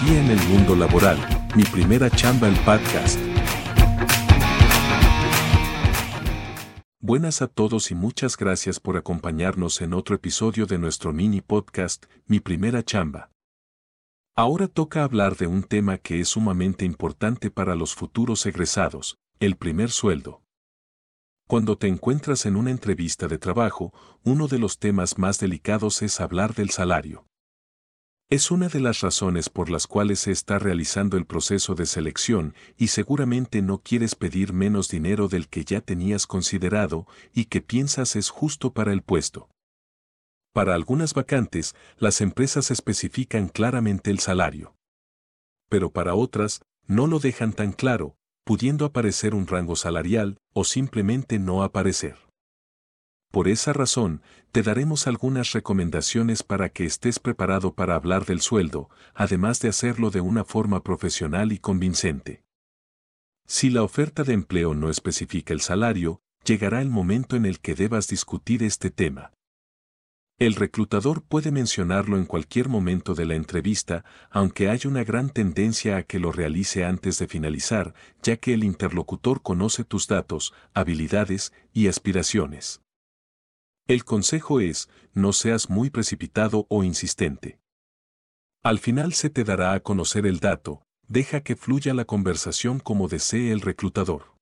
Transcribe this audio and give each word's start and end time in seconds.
en 0.00 0.30
el 0.30 0.48
mundo 0.48 0.74
laboral, 0.74 1.18
mi 1.54 1.64
primera 1.64 2.10
chamba 2.10 2.48
el 2.48 2.56
podcast. 2.60 3.18
Buenas 7.00 7.42
a 7.42 7.46
todos 7.46 7.90
y 7.90 7.94
muchas 7.94 8.36
gracias 8.36 8.80
por 8.80 8.96
acompañarnos 8.96 9.80
en 9.80 9.92
otro 9.92 10.16
episodio 10.16 10.66
de 10.66 10.78
nuestro 10.78 11.12
mini 11.12 11.40
podcast, 11.40 12.06
Mi 12.26 12.40
primera 12.40 12.82
chamba. 12.82 13.30
Ahora 14.34 14.66
toca 14.66 15.04
hablar 15.04 15.36
de 15.36 15.46
un 15.46 15.62
tema 15.62 15.98
que 15.98 16.20
es 16.20 16.28
sumamente 16.28 16.84
importante 16.84 17.50
para 17.50 17.74
los 17.74 17.94
futuros 17.94 18.44
egresados, 18.46 19.18
el 19.40 19.56
primer 19.56 19.90
sueldo. 19.90 20.42
Cuando 21.48 21.76
te 21.76 21.86
encuentras 21.86 22.46
en 22.46 22.56
una 22.56 22.70
entrevista 22.70 23.28
de 23.28 23.38
trabajo, 23.38 23.92
uno 24.24 24.48
de 24.48 24.58
los 24.58 24.78
temas 24.78 25.18
más 25.18 25.38
delicados 25.38 26.02
es 26.02 26.20
hablar 26.20 26.54
del 26.54 26.70
salario. 26.70 27.26
Es 28.32 28.50
una 28.50 28.68
de 28.68 28.80
las 28.80 29.02
razones 29.02 29.50
por 29.50 29.68
las 29.68 29.86
cuales 29.86 30.20
se 30.20 30.30
está 30.30 30.58
realizando 30.58 31.18
el 31.18 31.26
proceso 31.26 31.74
de 31.74 31.84
selección 31.84 32.54
y 32.78 32.86
seguramente 32.86 33.60
no 33.60 33.82
quieres 33.82 34.14
pedir 34.14 34.54
menos 34.54 34.88
dinero 34.88 35.28
del 35.28 35.50
que 35.50 35.66
ya 35.66 35.82
tenías 35.82 36.26
considerado 36.26 37.06
y 37.34 37.44
que 37.44 37.60
piensas 37.60 38.16
es 38.16 38.30
justo 38.30 38.72
para 38.72 38.94
el 38.94 39.02
puesto. 39.02 39.50
Para 40.54 40.74
algunas 40.74 41.12
vacantes, 41.12 41.74
las 41.98 42.22
empresas 42.22 42.70
especifican 42.70 43.48
claramente 43.48 44.10
el 44.10 44.18
salario. 44.18 44.76
Pero 45.68 45.90
para 45.90 46.14
otras, 46.14 46.62
no 46.86 47.06
lo 47.06 47.18
dejan 47.18 47.52
tan 47.52 47.72
claro, 47.72 48.16
pudiendo 48.44 48.86
aparecer 48.86 49.34
un 49.34 49.46
rango 49.46 49.76
salarial 49.76 50.38
o 50.54 50.64
simplemente 50.64 51.38
no 51.38 51.62
aparecer. 51.62 52.16
Por 53.32 53.48
esa 53.48 53.72
razón, 53.72 54.20
te 54.52 54.62
daremos 54.62 55.06
algunas 55.06 55.52
recomendaciones 55.52 56.42
para 56.42 56.68
que 56.68 56.84
estés 56.84 57.18
preparado 57.18 57.74
para 57.74 57.94
hablar 57.94 58.26
del 58.26 58.42
sueldo, 58.42 58.90
además 59.14 59.58
de 59.60 59.70
hacerlo 59.70 60.10
de 60.10 60.20
una 60.20 60.44
forma 60.44 60.82
profesional 60.84 61.50
y 61.50 61.58
convincente. 61.58 62.44
Si 63.46 63.70
la 63.70 63.84
oferta 63.84 64.22
de 64.22 64.34
empleo 64.34 64.74
no 64.74 64.90
especifica 64.90 65.54
el 65.54 65.62
salario, 65.62 66.20
llegará 66.44 66.82
el 66.82 66.90
momento 66.90 67.34
en 67.34 67.46
el 67.46 67.58
que 67.60 67.74
debas 67.74 68.06
discutir 68.06 68.62
este 68.62 68.90
tema. 68.90 69.32
El 70.38 70.54
reclutador 70.54 71.22
puede 71.22 71.52
mencionarlo 71.52 72.18
en 72.18 72.26
cualquier 72.26 72.68
momento 72.68 73.14
de 73.14 73.24
la 73.24 73.34
entrevista, 73.34 74.04
aunque 74.30 74.68
hay 74.68 74.80
una 74.84 75.04
gran 75.04 75.30
tendencia 75.30 75.96
a 75.96 76.02
que 76.02 76.18
lo 76.18 76.32
realice 76.32 76.84
antes 76.84 77.18
de 77.18 77.28
finalizar, 77.28 77.94
ya 78.22 78.36
que 78.36 78.52
el 78.52 78.62
interlocutor 78.62 79.40
conoce 79.40 79.84
tus 79.84 80.06
datos, 80.06 80.52
habilidades 80.74 81.54
y 81.72 81.88
aspiraciones. 81.88 82.82
El 83.92 84.06
consejo 84.06 84.60
es, 84.60 84.88
no 85.12 85.34
seas 85.34 85.68
muy 85.68 85.90
precipitado 85.90 86.66
o 86.70 86.82
insistente. 86.82 87.60
Al 88.62 88.78
final 88.78 89.12
se 89.12 89.28
te 89.28 89.44
dará 89.44 89.74
a 89.74 89.80
conocer 89.80 90.24
el 90.24 90.40
dato, 90.40 90.82
deja 91.08 91.42
que 91.42 91.56
fluya 91.56 91.92
la 91.92 92.06
conversación 92.06 92.80
como 92.80 93.06
desee 93.06 93.52
el 93.52 93.60
reclutador. 93.60 94.34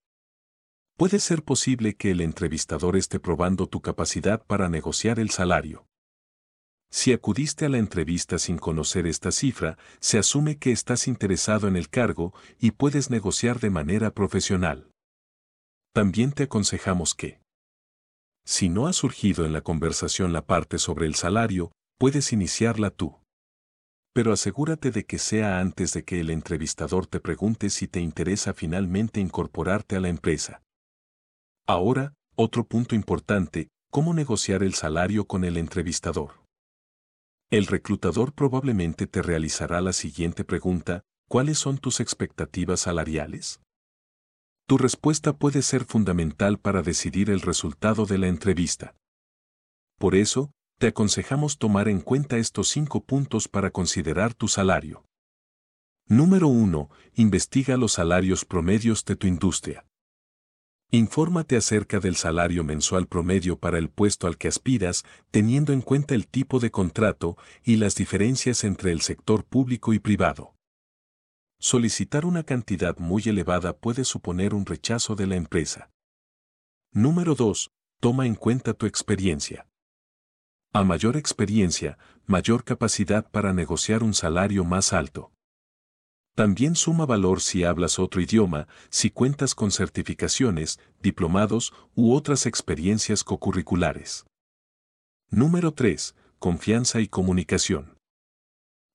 Puede 0.96 1.18
ser 1.18 1.42
posible 1.42 1.96
que 1.96 2.12
el 2.12 2.20
entrevistador 2.20 2.96
esté 2.96 3.18
probando 3.18 3.66
tu 3.66 3.80
capacidad 3.80 4.40
para 4.46 4.68
negociar 4.68 5.18
el 5.18 5.30
salario. 5.30 5.84
Si 6.88 7.12
acudiste 7.12 7.66
a 7.66 7.70
la 7.70 7.78
entrevista 7.78 8.38
sin 8.38 8.56
conocer 8.56 9.04
esta 9.08 9.32
cifra, 9.32 9.78
se 9.98 10.18
asume 10.20 10.58
que 10.58 10.70
estás 10.70 11.08
interesado 11.08 11.66
en 11.66 11.74
el 11.74 11.88
cargo 11.88 12.32
y 12.60 12.70
puedes 12.70 13.10
negociar 13.10 13.58
de 13.58 13.70
manera 13.70 14.12
profesional. 14.14 14.92
También 15.92 16.30
te 16.30 16.44
aconsejamos 16.44 17.16
que 17.16 17.40
si 18.50 18.68
no 18.68 18.88
ha 18.88 18.92
surgido 18.92 19.46
en 19.46 19.52
la 19.52 19.60
conversación 19.60 20.32
la 20.32 20.44
parte 20.44 20.78
sobre 20.78 21.06
el 21.06 21.14
salario, 21.14 21.70
puedes 21.98 22.32
iniciarla 22.32 22.90
tú. 22.90 23.16
Pero 24.12 24.32
asegúrate 24.32 24.90
de 24.90 25.06
que 25.06 25.18
sea 25.18 25.60
antes 25.60 25.92
de 25.92 26.02
que 26.02 26.18
el 26.18 26.30
entrevistador 26.30 27.06
te 27.06 27.20
pregunte 27.20 27.70
si 27.70 27.86
te 27.86 28.00
interesa 28.00 28.52
finalmente 28.52 29.20
incorporarte 29.20 29.94
a 29.94 30.00
la 30.00 30.08
empresa. 30.08 30.62
Ahora, 31.64 32.14
otro 32.34 32.64
punto 32.64 32.96
importante, 32.96 33.68
cómo 33.88 34.14
negociar 34.14 34.64
el 34.64 34.74
salario 34.74 35.26
con 35.26 35.44
el 35.44 35.56
entrevistador. 35.56 36.42
El 37.50 37.68
reclutador 37.68 38.32
probablemente 38.32 39.06
te 39.06 39.22
realizará 39.22 39.80
la 39.80 39.92
siguiente 39.92 40.42
pregunta, 40.42 41.02
¿cuáles 41.28 41.58
son 41.58 41.78
tus 41.78 42.00
expectativas 42.00 42.80
salariales? 42.80 43.60
Tu 44.70 44.78
respuesta 44.78 45.32
puede 45.32 45.62
ser 45.62 45.84
fundamental 45.84 46.56
para 46.56 46.80
decidir 46.80 47.28
el 47.28 47.40
resultado 47.40 48.06
de 48.06 48.18
la 48.18 48.28
entrevista. 48.28 48.94
Por 49.98 50.14
eso, 50.14 50.52
te 50.78 50.86
aconsejamos 50.86 51.58
tomar 51.58 51.88
en 51.88 51.98
cuenta 51.98 52.36
estos 52.36 52.68
cinco 52.68 53.02
puntos 53.02 53.48
para 53.48 53.72
considerar 53.72 54.32
tu 54.32 54.46
salario. 54.46 55.04
Número 56.06 56.46
1. 56.46 56.88
Investiga 57.14 57.76
los 57.76 57.94
salarios 57.94 58.44
promedios 58.44 59.04
de 59.04 59.16
tu 59.16 59.26
industria. 59.26 59.86
Infórmate 60.92 61.56
acerca 61.56 61.98
del 61.98 62.14
salario 62.14 62.62
mensual 62.62 63.08
promedio 63.08 63.58
para 63.58 63.76
el 63.76 63.90
puesto 63.90 64.28
al 64.28 64.38
que 64.38 64.46
aspiras, 64.46 65.02
teniendo 65.32 65.72
en 65.72 65.80
cuenta 65.80 66.14
el 66.14 66.28
tipo 66.28 66.60
de 66.60 66.70
contrato 66.70 67.36
y 67.64 67.74
las 67.74 67.96
diferencias 67.96 68.62
entre 68.62 68.92
el 68.92 69.00
sector 69.00 69.44
público 69.44 69.94
y 69.94 69.98
privado. 69.98 70.54
Solicitar 71.62 72.24
una 72.24 72.42
cantidad 72.42 72.96
muy 72.96 73.22
elevada 73.26 73.76
puede 73.76 74.04
suponer 74.04 74.54
un 74.54 74.64
rechazo 74.64 75.14
de 75.14 75.26
la 75.26 75.36
empresa. 75.36 75.90
Número 76.90 77.34
2. 77.34 77.70
Toma 78.00 78.24
en 78.24 78.34
cuenta 78.34 78.72
tu 78.72 78.86
experiencia. 78.86 79.68
A 80.72 80.84
mayor 80.84 81.18
experiencia, 81.18 81.98
mayor 82.24 82.64
capacidad 82.64 83.30
para 83.30 83.52
negociar 83.52 84.02
un 84.02 84.14
salario 84.14 84.64
más 84.64 84.94
alto. 84.94 85.32
También 86.34 86.76
suma 86.76 87.04
valor 87.04 87.42
si 87.42 87.62
hablas 87.62 87.98
otro 87.98 88.22
idioma, 88.22 88.66
si 88.88 89.10
cuentas 89.10 89.54
con 89.54 89.70
certificaciones, 89.70 90.80
diplomados 91.02 91.74
u 91.94 92.14
otras 92.14 92.46
experiencias 92.46 93.22
cocurriculares. 93.22 94.24
Número 95.28 95.74
3. 95.74 96.14
Confianza 96.38 97.00
y 97.00 97.08
comunicación. 97.08 97.98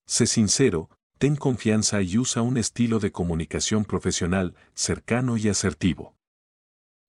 Sé 0.07 0.25
sincero, 0.25 0.89
ten 1.17 1.35
confianza 1.35 2.01
y 2.01 2.17
usa 2.17 2.41
un 2.41 2.57
estilo 2.57 2.99
de 2.99 3.11
comunicación 3.11 3.85
profesional, 3.85 4.55
cercano 4.73 5.37
y 5.37 5.47
asertivo. 5.49 6.15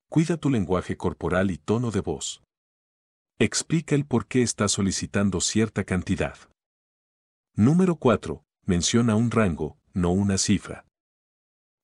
Cuida 0.08 0.36
tu 0.36 0.50
lenguaje 0.50 0.96
corporal 0.96 1.50
y 1.50 1.58
tono 1.58 1.90
de 1.90 2.00
voz. 2.00 2.42
Explica 3.38 3.94
el 3.94 4.06
por 4.06 4.26
qué 4.26 4.42
estás 4.42 4.72
solicitando 4.72 5.40
cierta 5.40 5.84
cantidad. 5.84 6.36
Número 7.54 7.96
4. 7.96 8.42
Menciona 8.64 9.16
un 9.16 9.30
rango, 9.30 9.78
no 9.92 10.12
una 10.12 10.38
cifra. 10.38 10.86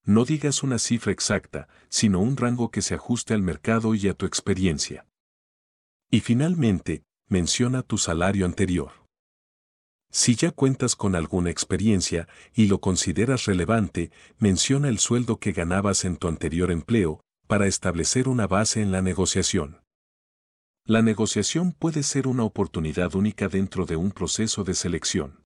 No 0.04 0.24
digas 0.24 0.62
una 0.62 0.78
cifra 0.78 1.12
exacta, 1.12 1.68
sino 1.88 2.20
un 2.20 2.36
rango 2.36 2.70
que 2.70 2.82
se 2.82 2.94
ajuste 2.94 3.34
al 3.34 3.42
mercado 3.42 3.94
y 3.94 4.08
a 4.08 4.14
tu 4.14 4.26
experiencia. 4.26 5.06
Y 6.10 6.20
finalmente, 6.20 7.04
menciona 7.28 7.82
tu 7.82 7.98
salario 7.98 8.46
anterior. 8.46 9.01
Si 10.14 10.36
ya 10.36 10.50
cuentas 10.50 10.94
con 10.94 11.16
alguna 11.16 11.48
experiencia 11.48 12.28
y 12.52 12.66
lo 12.66 12.80
consideras 12.80 13.46
relevante, 13.46 14.12
menciona 14.38 14.88
el 14.88 14.98
sueldo 14.98 15.38
que 15.38 15.52
ganabas 15.52 16.04
en 16.04 16.18
tu 16.18 16.28
anterior 16.28 16.70
empleo, 16.70 17.24
para 17.46 17.66
establecer 17.66 18.28
una 18.28 18.46
base 18.46 18.82
en 18.82 18.92
la 18.92 19.00
negociación. 19.00 19.80
La 20.84 21.00
negociación 21.00 21.72
puede 21.72 22.02
ser 22.02 22.28
una 22.28 22.44
oportunidad 22.44 23.14
única 23.14 23.48
dentro 23.48 23.86
de 23.86 23.96
un 23.96 24.10
proceso 24.10 24.64
de 24.64 24.74
selección. 24.74 25.44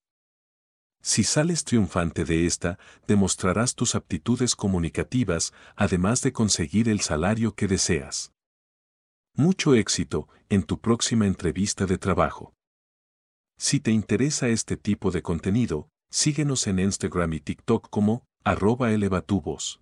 Si 1.01 1.23
sales 1.23 1.63
triunfante 1.63 2.25
de 2.25 2.47
esta, 2.47 2.81
demostrarás 3.07 3.77
tus 3.77 3.95
aptitudes 3.95 4.57
comunicativas, 4.57 5.53
además 5.77 6.23
de 6.23 6.33
conseguir 6.33 6.89
el 6.89 7.01
salario 7.03 7.55
que 7.55 7.69
deseas. 7.69 8.33
Mucho 9.35 9.75
éxito 9.75 10.29
en 10.49 10.65
tu 10.65 10.81
próxima 10.81 11.29
entrevista 11.29 11.87
de 11.87 11.99
trabajo. 11.99 12.56
Si 13.59 13.81
te 13.81 13.91
interesa 13.91 14.49
este 14.49 14.77
tipo 14.77 15.11
de 15.11 15.23
contenido, 15.23 15.89
síguenos 16.11 16.67
en 16.67 16.79
Instagram 16.79 17.33
y 17.33 17.41
TikTok 17.41 17.89
como 17.89 18.25
arroba 18.45 18.93
elevatubos. 18.93 19.81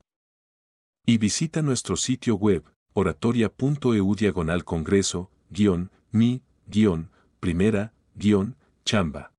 Y 1.04 1.18
visita 1.18 1.60
nuestro 1.60 1.96
sitio 1.96 2.36
web 2.36 2.64
oratoria.eu 2.94 4.14
diagonal 4.14 4.64
congreso, 4.64 5.30
guion, 5.50 5.90
mi, 6.12 6.42
guion, 6.66 7.10
primera, 7.40 7.92
guion, 8.14 8.56
chamba. 8.84 9.32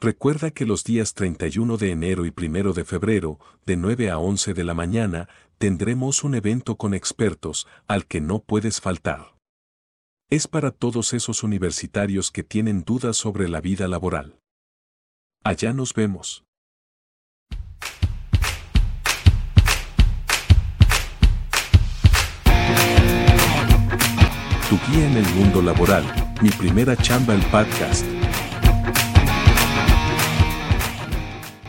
Recuerda 0.00 0.50
que 0.50 0.66
los 0.66 0.84
días 0.84 1.14
31 1.14 1.76
de 1.76 1.90
enero 1.92 2.26
y 2.26 2.34
1 2.36 2.72
de 2.72 2.84
febrero, 2.84 3.38
de 3.64 3.76
9 3.76 4.10
a 4.10 4.18
11 4.18 4.54
de 4.54 4.64
la 4.64 4.74
mañana, 4.74 5.28
tendremos 5.58 6.24
un 6.24 6.34
evento 6.34 6.76
con 6.76 6.94
expertos 6.94 7.66
al 7.86 8.06
que 8.06 8.20
no 8.20 8.40
puedes 8.40 8.80
faltar. 8.80 9.37
Es 10.30 10.46
para 10.46 10.72
todos 10.72 11.14
esos 11.14 11.42
universitarios 11.42 12.30
que 12.30 12.42
tienen 12.42 12.84
dudas 12.84 13.16
sobre 13.16 13.48
la 13.48 13.62
vida 13.62 13.88
laboral. 13.88 14.38
Allá 15.42 15.72
nos 15.72 15.94
vemos. 15.94 16.44
Tu 24.68 24.78
guía 24.90 25.06
en 25.06 25.16
el 25.16 25.28
mundo 25.34 25.62
laboral, 25.62 26.04
mi 26.42 26.50
primera 26.50 26.94
chamba 26.94 27.34
el 27.34 27.40
podcast. 27.46 28.04